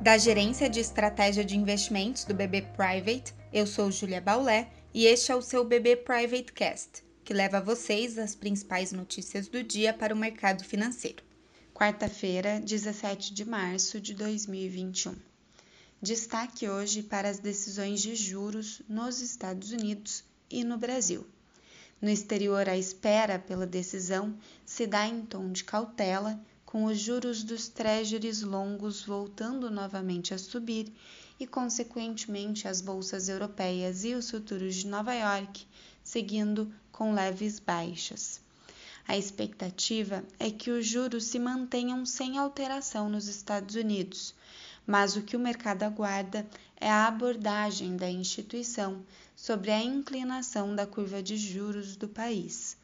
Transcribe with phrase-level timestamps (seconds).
[0.00, 5.30] Da Gerência de Estratégia de Investimentos do BB Private, eu sou Julia Baulé e este
[5.30, 9.92] é o seu BB Private Cast, que leva a vocês as principais notícias do dia
[9.92, 11.22] para o mercado financeiro.
[11.74, 15.14] Quarta-feira, 17 de março de 2021.
[16.00, 21.26] Destaque hoje para as decisões de juros nos Estados Unidos e no Brasil.
[22.00, 26.40] No exterior, a espera pela decisão se dá em tom de cautela,
[26.70, 30.92] com os juros dos treasuries longos voltando novamente a subir
[31.38, 35.66] e, consequentemente, as bolsas europeias e os futuros de Nova York
[36.04, 38.40] seguindo com leves baixas.
[39.08, 44.32] A expectativa é que os juros se mantenham sem alteração nos Estados Unidos,
[44.86, 46.46] mas o que o mercado aguarda
[46.76, 49.02] é a abordagem da instituição
[49.34, 52.76] sobre a inclinação da curva de juros do país,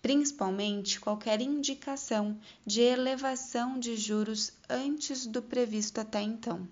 [0.00, 6.68] principalmente qualquer indicação de elevação de juros antes do previsto até então.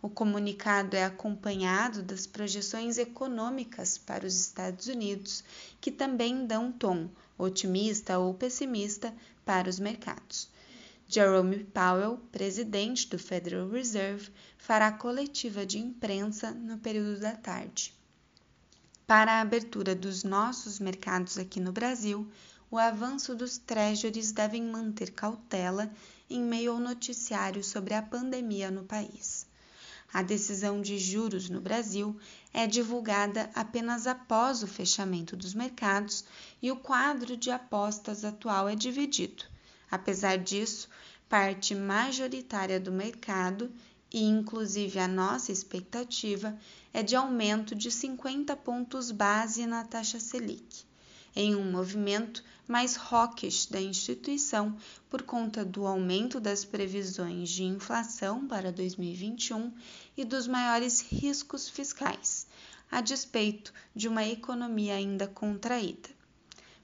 [0.00, 5.44] O comunicado é acompanhado das projeções econômicas para os Estados Unidos,
[5.80, 10.48] que também dão tom otimista ou pessimista para os mercados.
[11.06, 17.94] Jerome Powell, presidente do Federal Reserve, fará coletiva de imprensa no período da tarde.
[19.06, 22.26] Para a abertura dos nossos mercados aqui no Brasil,
[22.72, 25.92] o avanço dos treasuries devem manter cautela
[26.30, 29.46] em meio ao noticiário sobre a pandemia no país.
[30.10, 32.16] A decisão de juros no Brasil
[32.50, 36.24] é divulgada apenas após o fechamento dos mercados
[36.62, 39.44] e o quadro de apostas atual é dividido.
[39.90, 40.88] Apesar disso,
[41.28, 43.70] parte majoritária do mercado
[44.10, 46.58] e inclusive a nossa expectativa
[46.90, 50.86] é de aumento de 50 pontos base na taxa Selic,
[51.34, 54.76] em um movimento mais hawkish da instituição
[55.10, 59.72] por conta do aumento das previsões de inflação para 2021
[60.16, 62.46] e dos maiores riscos fiscais,
[62.90, 66.08] a despeito de uma economia ainda contraída.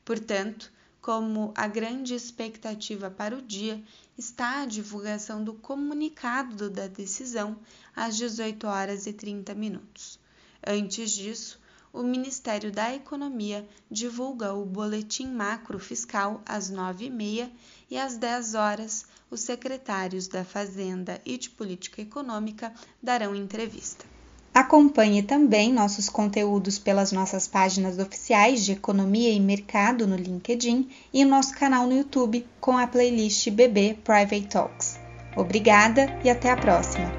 [0.05, 3.83] Portanto, como a grande expectativa para o dia
[4.17, 7.59] está a divulgação do comunicado da decisão
[7.95, 10.19] às 18 horas e 30 minutos.
[10.67, 11.61] Antes disso,
[11.93, 17.50] o Ministério da Economia divulga o boletim macro fiscal às 9h30
[17.91, 22.72] e às 10 horas os secretários da Fazenda e de Política Econômica
[23.03, 24.04] darão entrevista.
[24.54, 31.25] Acompanhe também nossos conteúdos pelas nossas páginas oficiais de Economia e Mercado no LinkedIn e
[31.25, 34.98] nosso canal no YouTube com a playlist BB Private Talks.
[35.37, 37.18] Obrigada e até a próxima!